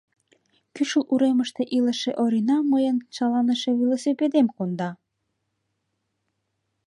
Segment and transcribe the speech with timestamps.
[0.75, 4.89] Кӱшыл уремыште илыше Орина мыйын шаланыше велосипедем конда.